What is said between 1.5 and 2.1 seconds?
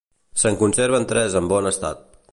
bon estat.